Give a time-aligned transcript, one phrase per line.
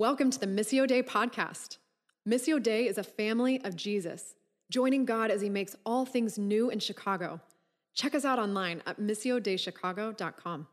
[0.00, 1.76] Welcome to the Missio Dei podcast.
[2.26, 4.34] Missio Dei is a family of Jesus,
[4.70, 7.38] joining God as he makes all things new in Chicago.
[7.92, 10.66] Check us out online at missiodeichicago.com.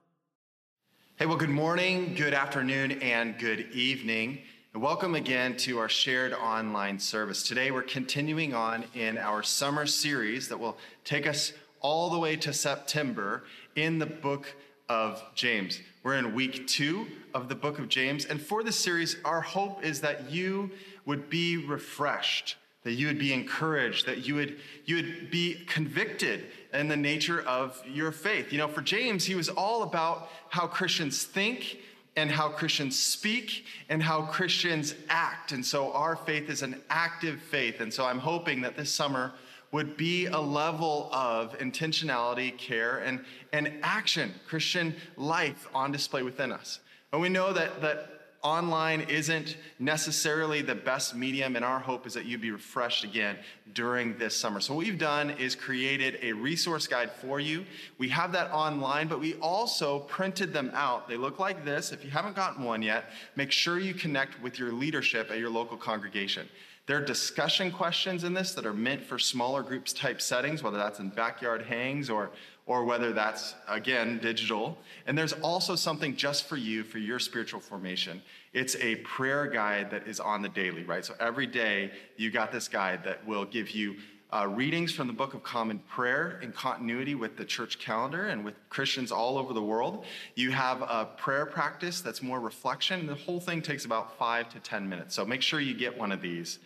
[1.17, 4.43] Hey, well, good morning, good afternoon, and good evening.
[4.73, 7.45] And welcome again to our shared online service.
[7.45, 11.51] Today, we're continuing on in our summer series that will take us
[11.81, 13.43] all the way to September
[13.75, 14.55] in the book
[14.89, 15.81] of James.
[16.03, 18.25] We're in week two of the book of James.
[18.25, 20.71] And for this series, our hope is that you
[21.05, 26.45] would be refreshed, that you would be encouraged, that you would, you would be convicted
[26.73, 28.51] in the nature of your faith.
[28.51, 31.79] You know, for James, he was all about how Christians think
[32.15, 35.51] and how Christians speak and how Christians act.
[35.51, 37.79] And so our faith is an active faith.
[37.79, 39.33] And so I'm hoping that this summer,
[39.71, 46.51] would be a level of intentionality, care, and, and action, Christian life on display within
[46.51, 46.79] us.
[47.11, 52.13] And we know that, that online isn't necessarily the best medium, and our hope is
[52.13, 53.35] that you'd be refreshed again
[53.73, 54.59] during this summer.
[54.59, 57.65] So, what we've done is created a resource guide for you.
[57.97, 61.07] We have that online, but we also printed them out.
[61.07, 61.91] They look like this.
[61.91, 65.49] If you haven't gotten one yet, make sure you connect with your leadership at your
[65.49, 66.47] local congregation.
[66.87, 70.77] There are discussion questions in this that are meant for smaller groups type settings, whether
[70.77, 72.31] that's in backyard hangs or,
[72.65, 74.77] or whether that's, again, digital.
[75.05, 78.21] And there's also something just for you, for your spiritual formation.
[78.53, 81.03] It's a prayer guide that is on the daily, right?
[81.03, 83.97] So every day you got this guide that will give you
[84.33, 88.45] uh, readings from the Book of Common Prayer in continuity with the church calendar and
[88.45, 90.05] with Christians all over the world.
[90.35, 93.07] You have a prayer practice that's more reflection.
[93.07, 95.15] The whole thing takes about five to 10 minutes.
[95.15, 96.59] So make sure you get one of these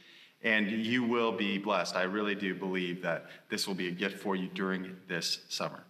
[0.43, 1.95] and you will be blessed.
[1.95, 5.83] I really do believe that this will be a gift for you during this summer.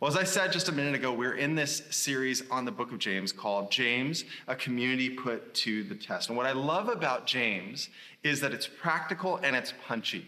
[0.00, 2.90] Well, as I said just a minute ago, we're in this series on the book
[2.90, 6.28] of James called James, a community put to the test.
[6.30, 7.90] And what I love about James
[8.22, 10.26] is that it's practical and it's punchy.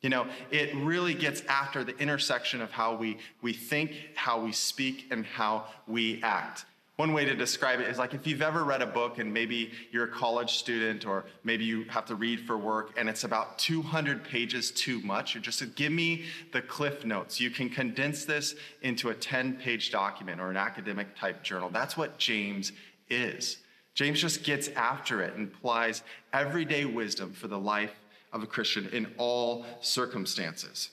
[0.00, 4.50] You know, it really gets after the intersection of how we, we think, how we
[4.50, 6.64] speak, and how we act.
[6.96, 9.72] One way to describe it is like if you've ever read a book and maybe
[9.90, 13.58] you're a college student or maybe you have to read for work and it's about
[13.58, 17.40] 200 pages too much, you just give me the cliff notes.
[17.40, 21.68] You can condense this into a 10 page document or an academic type journal.
[21.68, 22.70] That's what James
[23.10, 23.58] is.
[23.94, 27.94] James just gets after it and applies everyday wisdom for the life
[28.32, 30.90] of a Christian in all circumstances.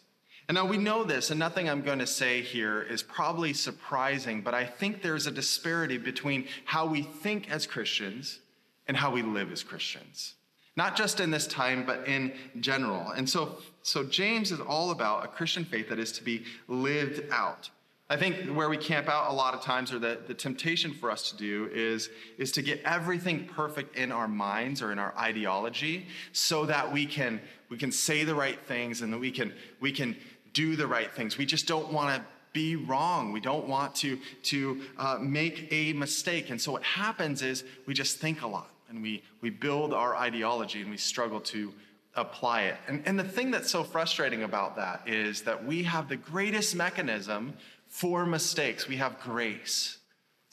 [0.52, 4.42] And now we know this, and nothing I'm going to say here is probably surprising,
[4.42, 8.40] but I think there's a disparity between how we think as Christians
[8.86, 10.34] and how we live as Christians.
[10.76, 13.12] Not just in this time, but in general.
[13.12, 17.24] And so, so James is all about a Christian faith that is to be lived
[17.32, 17.70] out.
[18.10, 21.10] I think where we camp out a lot of times, or the, the temptation for
[21.10, 25.18] us to do, is, is to get everything perfect in our minds or in our
[25.18, 27.40] ideology so that we can,
[27.70, 30.18] we can say the right things and that we can, we can
[30.54, 31.38] do the right things.
[31.38, 33.32] We just don't want to be wrong.
[33.32, 36.50] We don't want to, to uh, make a mistake.
[36.50, 40.16] And so what happens is we just think a lot and we, we build our
[40.16, 41.74] ideology and we struggle to
[42.16, 42.76] apply it.
[42.88, 46.76] And, and the thing that's so frustrating about that is that we have the greatest
[46.76, 47.54] mechanism
[47.88, 48.88] for mistakes.
[48.88, 49.98] We have grace.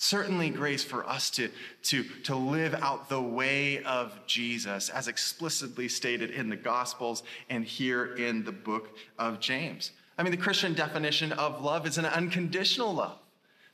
[0.00, 1.50] Certainly, grace for us to,
[1.82, 7.64] to, to live out the way of Jesus, as explicitly stated in the Gospels and
[7.64, 9.90] here in the book of James.
[10.16, 13.18] I mean, the Christian definition of love is an unconditional love.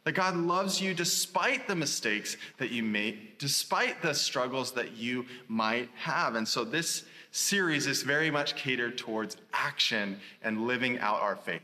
[0.05, 5.27] That God loves you despite the mistakes that you make, despite the struggles that you
[5.47, 6.37] might have.
[6.37, 11.63] And so this series is very much catered towards action and living out our faith.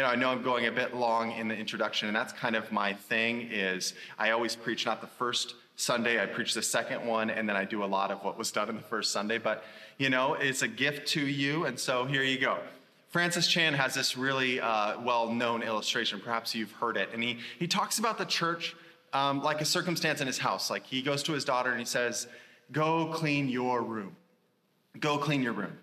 [0.00, 2.56] You know, I know I'm going a bit long in the introduction, and that's kind
[2.56, 7.04] of my thing is I always preach not the first Sunday, I preach the second
[7.06, 9.36] one, and then I do a lot of what was done in the first Sunday.
[9.36, 9.62] But,
[9.98, 12.60] you know, it's a gift to you, and so here you go.
[13.10, 16.18] Francis Chan has this really uh, well known illustration.
[16.18, 17.10] Perhaps you've heard it.
[17.12, 18.74] And he, he talks about the church
[19.12, 20.70] um, like a circumstance in his house.
[20.70, 22.26] Like he goes to his daughter and he says,
[22.72, 24.16] Go clean your room.
[24.98, 25.76] Go clean your room.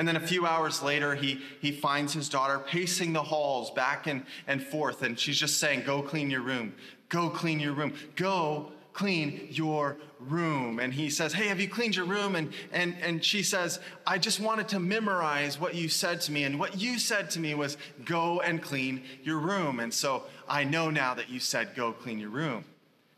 [0.00, 4.06] And then a few hours later, he, he finds his daughter pacing the halls back
[4.06, 6.74] and, and forth, and she's just saying, Go clean your room.
[7.10, 7.92] Go clean your room.
[8.16, 10.78] Go clean your room.
[10.78, 12.34] And he says, Hey, have you cleaned your room?
[12.34, 16.44] And, and, and she says, I just wanted to memorize what you said to me.
[16.44, 17.76] And what you said to me was,
[18.06, 19.80] Go and clean your room.
[19.80, 22.64] And so I know now that you said, Go clean your room.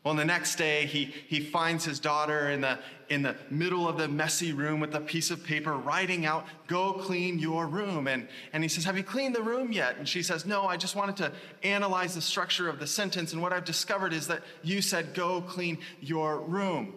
[0.03, 2.77] Well, the next day, he, he finds his daughter in the,
[3.07, 6.91] in the middle of the messy room with a piece of paper writing out, Go
[6.93, 8.07] clean your room.
[8.07, 9.95] And, and he says, Have you cleaned the room yet?
[9.97, 11.31] And she says, No, I just wanted to
[11.63, 13.31] analyze the structure of the sentence.
[13.31, 16.95] And what I've discovered is that you said, Go clean your room.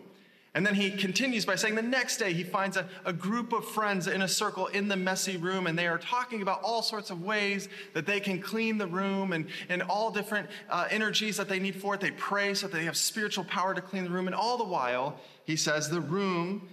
[0.57, 3.63] And then he continues by saying the next day he finds a, a, group of
[3.63, 7.11] friends in a circle in the messy room, and they are talking about all sorts
[7.11, 11.51] of ways that they can clean the room and, and all different uh, energies that
[11.51, 12.01] they need for it.
[12.01, 14.29] They pray so that they have spiritual power to clean the room.
[14.29, 16.67] And all the while, he says, the room,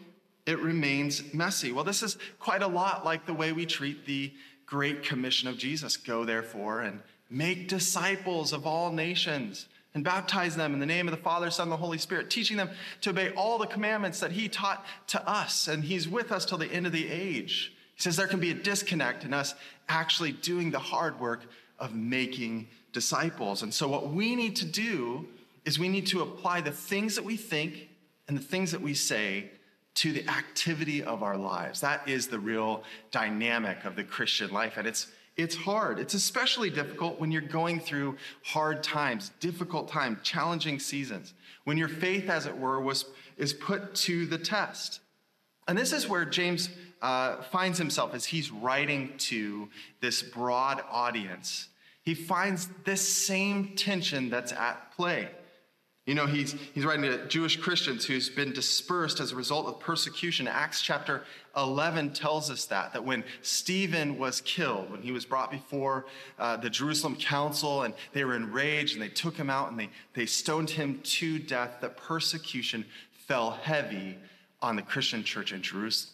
[0.46, 1.74] it remains messy.
[1.74, 4.32] Well, this is quite a lot like the way we treat the
[4.66, 10.74] Great Commission of Jesus go, therefore, and make disciples of all nations and baptize them
[10.74, 12.70] in the name of the Father, Son, and the Holy Spirit, teaching them
[13.02, 15.68] to obey all the commandments that He taught to us.
[15.68, 17.74] And He's with us till the end of the age.
[17.96, 19.54] He says there can be a disconnect in us
[19.88, 21.42] actually doing the hard work
[21.80, 23.62] of making disciples.
[23.62, 25.28] And so, what we need to do
[25.66, 27.90] is we need to apply the things that we think
[28.28, 29.50] and the things that we say
[29.96, 31.82] to the activity of our lives.
[31.82, 34.78] That is the real dynamic of the Christian life.
[34.78, 36.00] And it's it's hard.
[36.00, 41.34] It's especially difficult when you're going through hard times, difficult times, challenging seasons,
[41.64, 43.06] when your faith, as it were, was,
[43.38, 45.00] is put to the test.
[45.68, 46.70] And this is where James
[47.02, 49.70] uh, finds himself as he's writing to
[50.02, 51.70] this broad audience.
[52.04, 55.30] He finds this same tension that's at play.
[56.06, 59.80] You know, he's, he's writing to Jewish Christians who's been dispersed as a result of
[59.80, 60.50] persecution.
[60.50, 61.24] Acts chapter
[61.56, 66.06] 11 tells us that, that when Stephen was killed, when he was brought before
[66.38, 69.90] uh, the Jerusalem council and they were enraged and they took him out and they,
[70.14, 72.84] they stoned him to death, that persecution
[73.26, 74.18] fell heavy
[74.62, 76.13] on the Christian church in Jerusalem.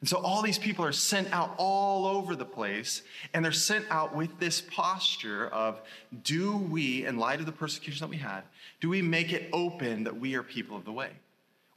[0.00, 3.02] And so all these people are sent out all over the place,
[3.34, 5.80] and they're sent out with this posture of
[6.22, 8.42] do we, in light of the persecution that we had,
[8.80, 11.10] do we make it open that we are people of the way?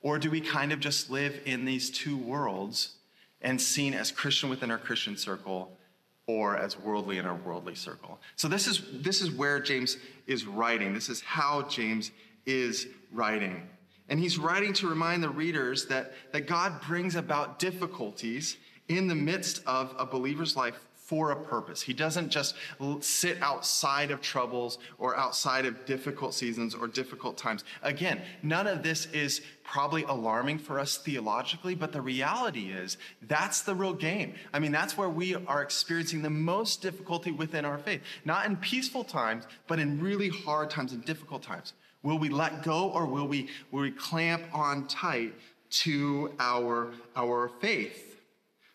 [0.02, 2.96] Or do we kind of just live in these two worlds
[3.42, 5.78] and seen as Christian within our Christian circle
[6.26, 8.20] or as worldly in our worldly circle?
[8.38, 9.98] So this is this is where James
[10.28, 10.94] is writing.
[10.94, 12.12] This is how James
[12.46, 13.68] is writing.
[14.14, 18.58] And he's writing to remind the readers that, that God brings about difficulties
[18.88, 21.82] in the midst of a believer's life for a purpose.
[21.82, 22.54] He doesn't just
[23.00, 27.64] sit outside of troubles or outside of difficult seasons or difficult times.
[27.82, 33.62] Again, none of this is probably alarming for us theologically, but the reality is that's
[33.62, 34.36] the real game.
[34.54, 38.02] I mean, that's where we are experiencing the most difficulty within our faith.
[38.26, 41.74] Not in peaceful times, but in really hard times and difficult times.
[42.04, 45.34] Will we let go or will we, will we clamp on tight
[45.70, 48.14] to our, our faith?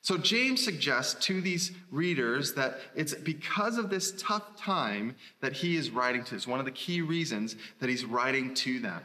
[0.01, 5.77] So James suggests to these readers that it's because of this tough time that he
[5.77, 6.35] is writing to.
[6.35, 9.03] It's one of the key reasons that he's writing to them.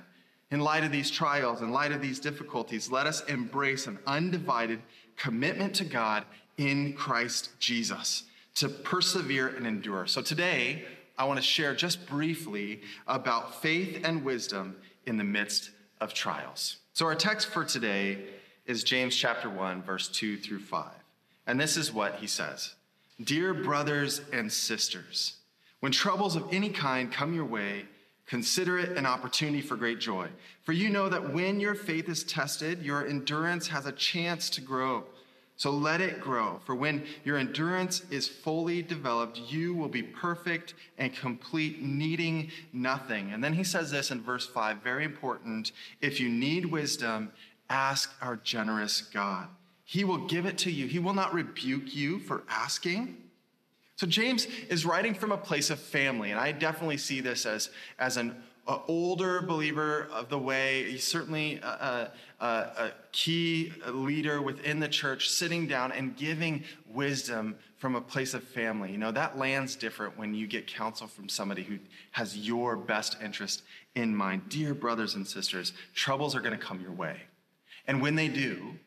[0.50, 4.82] In light of these trials, in light of these difficulties, let us embrace an undivided
[5.18, 6.24] commitment to God
[6.58, 8.24] in Christ Jesus
[8.56, 10.06] to persevere and endure.
[10.08, 10.86] So today,
[11.18, 14.76] I want to share just briefly about faith and wisdom
[15.06, 15.72] in the midst
[16.02, 16.78] of trials.
[16.94, 18.20] So our text for today
[18.66, 20.90] is James chapter 1, verse 2 through 5.
[21.46, 22.76] And this is what he says
[23.24, 25.38] Dear brothers and sisters,
[25.82, 27.86] when troubles of any kind come your way,
[28.26, 30.28] consider it an opportunity for great joy.
[30.64, 34.62] For you know that when your faith is tested, your endurance has a chance to
[34.62, 35.04] grow.
[35.56, 36.60] So let it grow.
[36.66, 43.32] For when your endurance is fully developed, you will be perfect and complete, needing nothing.
[43.32, 45.72] And then he says this in verse 5, very important.
[46.02, 47.32] If you need wisdom,
[47.70, 49.48] ask our generous God.
[49.86, 50.88] He will give it to you.
[50.88, 53.18] He will not rebuke you for asking.
[53.96, 57.70] So James is writing from a place of family, and I definitely see this as,
[58.00, 58.36] as an
[58.68, 60.90] uh, older believer of the way.
[60.90, 67.56] He's certainly a, a, a key leader within the church, sitting down and giving wisdom
[67.78, 68.92] from a place of family.
[68.92, 71.78] You know, that lands different when you get counsel from somebody who
[72.12, 73.64] has your best interest
[73.96, 74.48] in mind.
[74.48, 77.18] Dear brothers and sisters, troubles are going to come your way.
[77.86, 78.80] And when they do,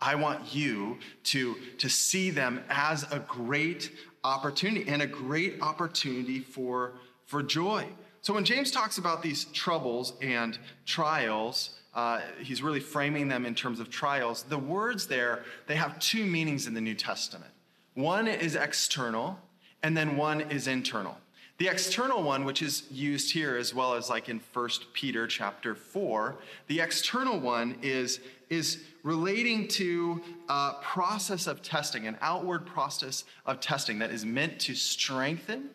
[0.00, 3.92] I want you to, to see them as a great
[4.24, 6.94] opportunity and a great opportunity for,
[7.26, 7.86] for joy.
[8.24, 13.54] So when James talks about these troubles and trials, uh, he's really framing them in
[13.54, 14.44] terms of trials.
[14.44, 17.50] The words there, they have two meanings in the New Testament.
[17.92, 19.38] One is external,
[19.82, 21.18] and then one is internal.
[21.58, 25.74] The external one, which is used here as well as like in 1 Peter chapter
[25.74, 26.36] 4,
[26.68, 33.60] the external one is, is relating to a process of testing, an outward process of
[33.60, 35.68] testing that is meant to strengthen,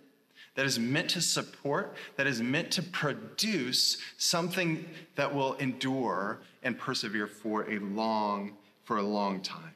[0.55, 6.77] that is meant to support, that is meant to produce something that will endure and
[6.77, 9.73] persevere for a long, for a long time.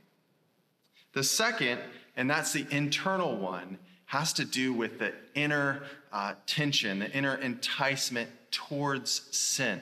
[1.13, 1.79] The second,
[2.17, 7.35] and that's the internal one, has to do with the inner uh, tension, the inner
[7.35, 9.79] enticement towards sin.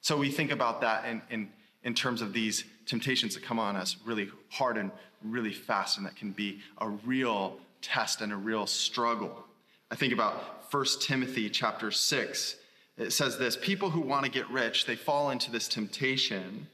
[0.00, 1.50] So we think about that in, in
[1.82, 4.90] in terms of these temptations that come on us really hard and
[5.24, 9.44] really fast, and that can be a real test and a real struggle.
[9.90, 12.56] I think about 1 Timothy chapter 6.
[12.96, 16.68] It says this people who want to get rich, they fall into this temptation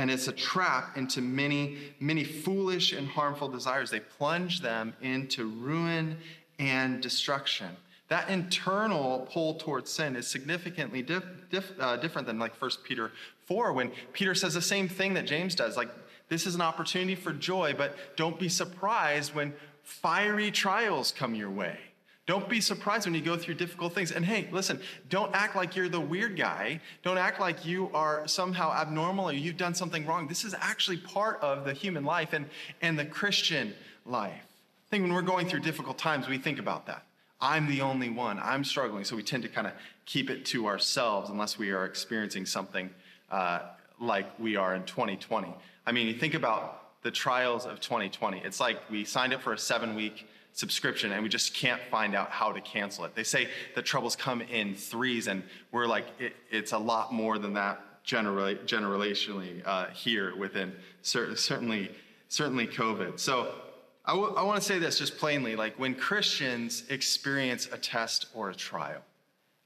[0.00, 3.90] and it's a trap into many, many foolish and harmful desires.
[3.90, 6.16] They plunge them into ruin
[6.58, 7.68] and destruction.
[8.08, 13.12] That internal pull towards sin is significantly dif- dif- uh, different than like 1 Peter
[13.46, 15.76] 4, when Peter says the same thing that James does.
[15.76, 15.90] Like,
[16.30, 19.52] this is an opportunity for joy, but don't be surprised when
[19.90, 21.76] fiery trials come your way.
[22.26, 24.12] Don't be surprised when you go through difficult things.
[24.12, 26.80] And hey, listen, don't act like you're the weird guy.
[27.02, 30.28] Don't act like you are somehow abnormal or you've done something wrong.
[30.28, 32.46] This is actually part of the human life and,
[32.80, 33.74] and the Christian
[34.06, 34.30] life.
[34.30, 37.04] I think when we're going through difficult times, we think about that.
[37.40, 38.38] I'm the only one.
[38.38, 39.04] I'm struggling.
[39.04, 39.72] So we tend to kind of
[40.06, 42.90] keep it to ourselves unless we are experiencing something
[43.30, 43.60] uh,
[43.98, 45.52] like we are in 2020.
[45.84, 48.40] I mean, you think about the trials of 2020.
[48.44, 52.14] It's like we signed up for a seven week subscription and we just can't find
[52.14, 53.14] out how to cancel it.
[53.14, 55.42] They say the troubles come in threes, and
[55.72, 61.36] we're like, it, it's a lot more than that generally, generationally uh, here within cer-
[61.36, 61.90] certainly,
[62.28, 63.18] certainly COVID.
[63.18, 63.54] So
[64.04, 68.26] I, w- I want to say this just plainly like when Christians experience a test
[68.34, 69.02] or a trial,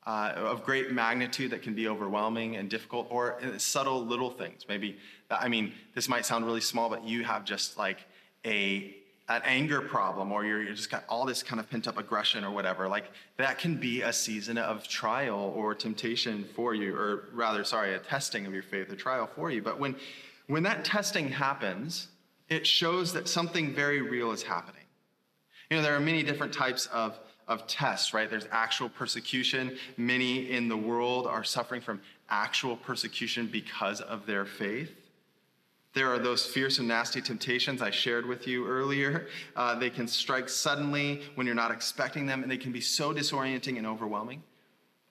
[0.06, 4.66] uh, of great magnitude that can be overwhelming and difficult, or subtle little things.
[4.68, 4.98] Maybe,
[5.30, 7.98] I mean, this might sound really small, but you have just like
[8.44, 8.94] a
[9.28, 12.44] an anger problem or you're, you're just got all this kind of pent up aggression
[12.44, 12.88] or whatever.
[12.88, 17.94] Like that can be a season of trial or temptation for you or rather sorry
[17.94, 19.62] a testing of your faith a trial for you.
[19.62, 19.96] But when
[20.46, 22.08] when that testing happens
[22.50, 24.82] it shows that something very real is happening.
[25.70, 30.50] You know there are many different types of of tests right there's actual persecution many
[30.50, 35.04] in the world are suffering from actual persecution because of their faith
[35.94, 39.28] there are those fierce and nasty temptations I shared with you earlier.
[39.54, 43.14] Uh, they can strike suddenly when you're not expecting them, and they can be so
[43.14, 44.42] disorienting and overwhelming.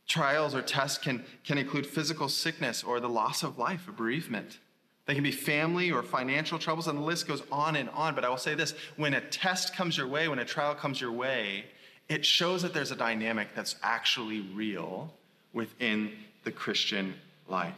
[0.09, 4.59] Trials or tests can, can include physical sickness or the loss of life, a bereavement.
[5.05, 8.13] They can be family or financial troubles, and the list goes on and on.
[8.13, 10.99] But I will say this when a test comes your way, when a trial comes
[10.99, 11.65] your way,
[12.09, 15.13] it shows that there's a dynamic that's actually real
[15.53, 16.11] within
[16.43, 17.13] the Christian
[17.47, 17.73] life.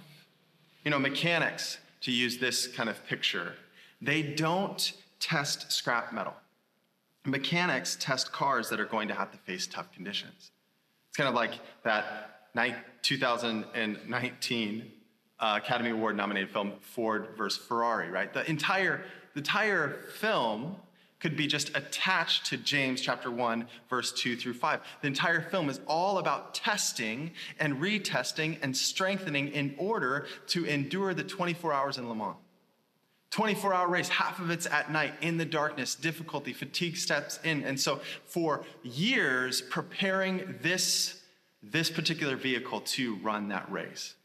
[0.83, 3.53] You know, mechanics to use this kind of picture,
[4.01, 6.33] they don't test scrap metal.
[7.25, 10.51] Mechanics test cars that are going to have to face tough conditions.
[11.09, 11.53] It's kind of like
[11.83, 12.53] that
[13.01, 14.91] 2019
[15.39, 18.33] uh, Academy Award nominated film Ford versus Ferrari, right?
[18.33, 19.03] The entire,
[19.33, 20.77] the entire film
[21.19, 24.81] could be just attached to James chapter 1, verse 2 through 5.
[25.01, 31.13] The entire film is all about testing and retesting and strengthening in order to endure
[31.13, 32.35] the 24 hours in Le Mans.
[33.31, 37.63] 24 hour race, half of it's at night in the darkness, difficulty, fatigue steps in.
[37.63, 41.21] And so, for years, preparing this,
[41.61, 44.15] this particular vehicle to run that race.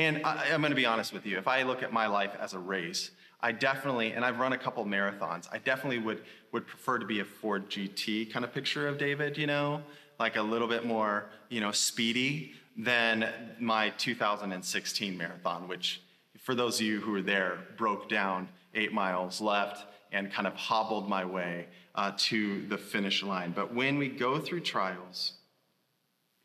[0.00, 2.32] And I, I'm going to be honest with you, if I look at my life
[2.40, 3.10] as a race,
[3.42, 7.20] I definitely, and I've run a couple marathons, I definitely would, would prefer to be
[7.20, 9.82] a Ford GT kind of picture of David, you know,
[10.18, 13.28] like a little bit more, you know, speedy than
[13.58, 16.00] my 2016 marathon, which,
[16.38, 20.54] for those of you who were there, broke down eight miles left and kind of
[20.54, 23.52] hobbled my way uh, to the finish line.
[23.54, 25.34] But when we go through trials,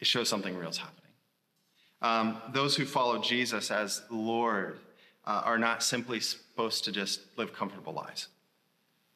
[0.02, 1.05] it shows something real is happening.
[2.02, 4.80] Um, those who follow Jesus as Lord
[5.26, 8.28] uh, are not simply supposed to just live comfortable lives.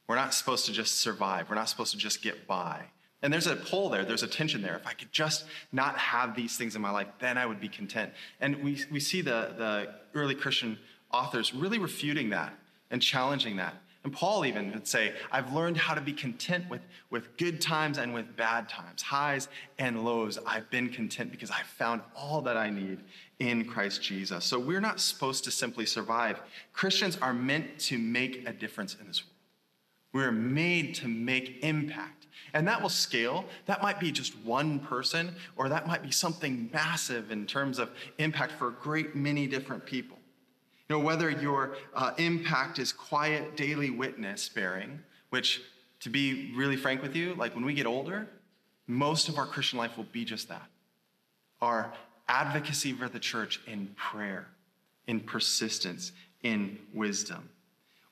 [0.08, 1.50] We're not supposed to just survive.
[1.50, 2.86] We're not supposed to just get by.
[3.22, 4.76] And there's a pull there, there's a tension there.
[4.76, 7.68] If I could just not have these things in my life, then I would be
[7.68, 8.14] content.
[8.40, 10.80] And we, we see the, the early Christian
[11.12, 12.54] authors really refuting that
[12.90, 13.76] and challenging that.
[14.04, 17.98] And Paul even would say, I've learned how to be content with, with good times
[17.98, 20.40] and with bad times, highs and lows.
[20.46, 23.00] I've been content because I've found all that I need
[23.40, 24.46] in Christ Jesus.
[24.46, 26.42] So we're not supposed to simply survive.
[26.72, 29.36] Christians are meant to make a difference in this world.
[30.12, 32.28] We're made to make impact.
[32.54, 33.46] And that will scale.
[33.66, 37.92] That might be just one person, or that might be something massive in terms of
[38.18, 40.19] impact for a great many different people.
[40.90, 45.62] You know, whether your uh, impact is quiet daily witness bearing, which,
[46.00, 48.28] to be really frank with you, like when we get older,
[48.88, 50.68] most of our Christian life will be just that.
[51.62, 51.94] Our
[52.28, 54.48] advocacy for the church in prayer,
[55.06, 57.50] in persistence, in wisdom.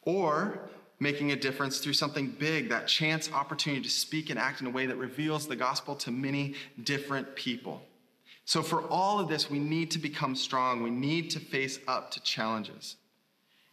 [0.03, 0.59] Or
[0.99, 4.69] making a difference through something big, that chance opportunity to speak and act in a
[4.69, 6.53] way that reveals the gospel to many
[6.83, 7.81] different people.
[8.47, 10.81] So, for all of this, we need to become strong.
[10.81, 12.95] We need to face up to challenges.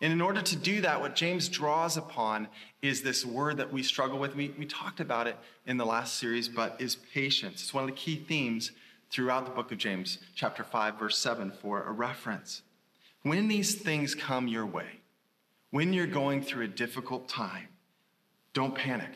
[0.00, 2.48] And in order to do that, what James draws upon
[2.82, 4.34] is this word that we struggle with.
[4.34, 7.62] We, we talked about it in the last series, but is patience.
[7.62, 8.72] It's one of the key themes
[9.12, 12.62] throughout the book of James, chapter 5, verse 7, for a reference.
[13.22, 14.88] When these things come your way,
[15.70, 17.68] when you're going through a difficult time,
[18.54, 19.12] don't panic.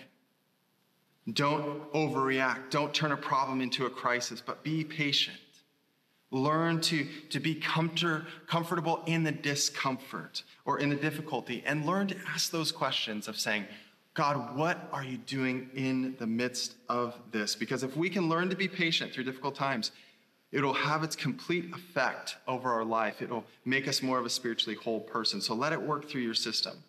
[1.33, 2.71] Don't overreact.
[2.71, 5.37] Don't turn a problem into a crisis, but be patient.
[6.31, 12.07] Learn to, to be comfort, comfortable in the discomfort or in the difficulty, and learn
[12.09, 13.67] to ask those questions of saying,
[14.13, 17.55] God, what are you doing in the midst of this?
[17.55, 19.93] Because if we can learn to be patient through difficult times,
[20.51, 23.23] it'll have its complete effect over our life.
[23.23, 25.41] It'll make us more of a spiritually whole person.
[25.41, 26.83] So let it work through your system.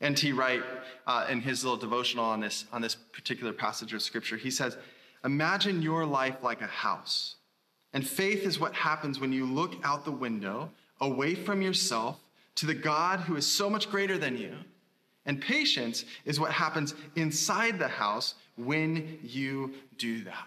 [0.00, 0.32] N.T.
[0.32, 0.62] Wright,
[1.06, 4.78] uh, in his little devotional on this, on this particular passage of scripture, he says,
[5.24, 7.34] Imagine your life like a house.
[7.92, 12.20] And faith is what happens when you look out the window, away from yourself,
[12.56, 14.54] to the God who is so much greater than you.
[15.26, 20.46] And patience is what happens inside the house when you do that.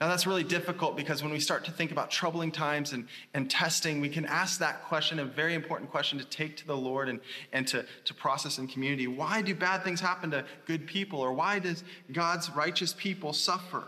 [0.00, 3.50] Now, that's really difficult because when we start to think about troubling times and, and
[3.50, 7.10] testing, we can ask that question, a very important question to take to the Lord
[7.10, 7.20] and,
[7.52, 9.06] and to, to process in community.
[9.08, 11.20] Why do bad things happen to good people?
[11.20, 13.84] Or why does God's righteous people suffer?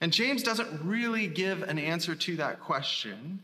[0.00, 3.40] And James doesn't really give an answer to that question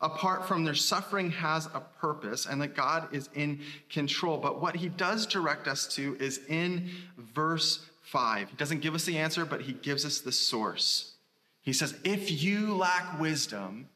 [0.00, 4.38] apart from their suffering has a purpose and that God is in control.
[4.38, 8.50] But what he does direct us to is in verse 5.
[8.50, 11.14] He doesn't give us the answer, but he gives us the source.
[11.62, 13.88] He says, If you lack wisdom,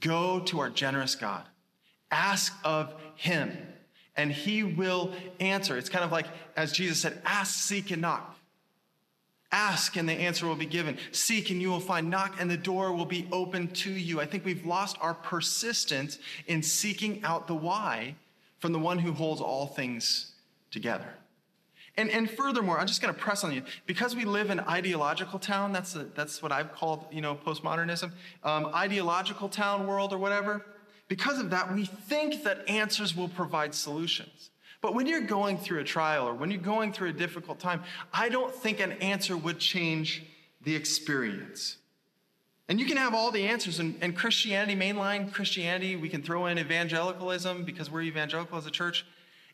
[0.00, 1.44] go to our generous God,
[2.10, 3.56] ask of him,
[4.16, 5.76] and he will answer.
[5.76, 8.38] It's kind of like, as Jesus said, ask, seek, and knock.
[9.52, 10.96] Ask and the answer will be given.
[11.12, 12.08] Seek and you will find.
[12.08, 14.18] Knock and the door will be open to you.
[14.20, 18.16] I think we've lost our persistence in seeking out the why
[18.58, 20.32] from the one who holds all things
[20.70, 21.14] together.
[21.96, 25.38] And, and furthermore, I'm just going to press on you because we live in ideological
[25.38, 25.72] town.
[25.72, 28.12] That's a, that's what I've called you know postmodernism,
[28.44, 30.64] um, ideological town world or whatever.
[31.08, 34.51] Because of that, we think that answers will provide solutions.
[34.82, 37.82] But when you're going through a trial or when you're going through a difficult time,
[38.12, 40.24] I don't think an answer would change
[40.60, 41.76] the experience.
[42.68, 43.78] And you can have all the answers.
[43.78, 48.70] And, and Christianity, mainline Christianity, we can throw in evangelicalism because we're evangelical as a
[48.70, 49.06] church.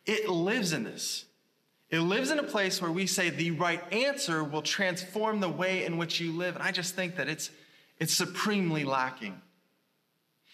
[0.07, 1.27] It lives in this.
[1.91, 5.85] It lives in a place where we say the right answer will transform the way
[5.85, 6.55] in which you live.
[6.55, 7.51] And I just think that it's,
[7.99, 9.41] it's supremely lacking.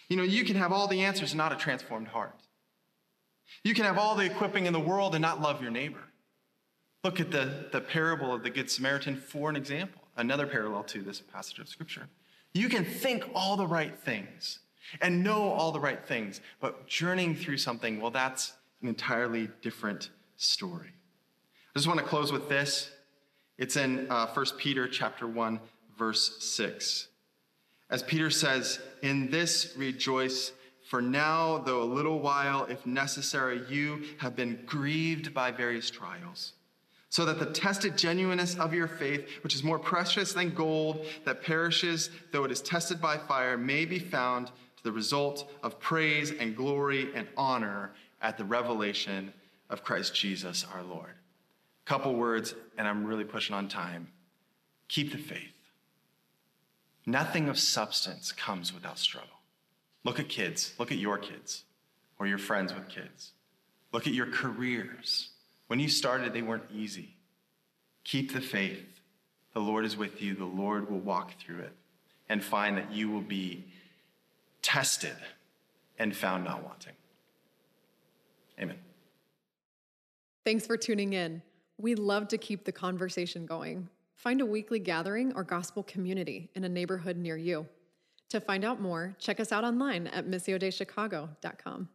[0.09, 2.35] You know, you can have all the answers and not a transformed heart.
[3.63, 6.03] You can have all the equipping in the world and not love your neighbor.
[7.03, 11.03] Look at the, the parable of the Good Samaritan for an example, another parallel to
[11.03, 12.09] this passage of Scripture.
[12.55, 14.61] You can think all the right things
[15.01, 20.11] and know all the right things, but journeying through something, well, that's an entirely different
[20.37, 20.93] story.
[21.75, 22.91] I just want to close with this.
[23.59, 25.61] It's in uh, 1 Peter chapter 1,
[25.99, 27.09] verse 6.
[27.91, 30.53] As Peter says, In this rejoice
[30.95, 36.53] for now, though a little while, if necessary, you have been grieved by various trials,
[37.09, 41.43] so that the tested genuineness of your faith, which is more precious than gold that
[41.43, 46.31] perishes, though it is tested by fire, may be found to the result of praise
[46.31, 47.91] and glory and honor
[48.23, 49.33] at the revelation
[49.71, 51.15] of Christ Jesus our Lord.
[51.87, 54.07] Couple words, and I'm really pushing on time.
[54.87, 55.57] Keep the faith.
[57.05, 59.41] Nothing of substance comes without struggle.
[60.05, 60.75] Look at kids.
[60.79, 61.65] Look at your kids
[62.19, 63.33] or your friends with kids.
[63.93, 65.31] Look at your careers.
[65.67, 67.17] When you started, they weren't easy.
[68.05, 68.85] Keep the faith.
[69.55, 70.35] The Lord is with you.
[70.35, 71.73] The Lord will walk through it
[72.29, 73.65] and find that you will be
[74.63, 75.17] tested
[75.99, 76.95] and found not wanting.
[78.61, 78.77] Amen.
[80.45, 81.41] Thanks for tuning in.
[81.79, 83.89] We love to keep the conversation going.
[84.17, 87.67] Find a weekly gathering or gospel community in a neighborhood near you.
[88.31, 91.89] To find out more, check us out online at missiodeichicago.com.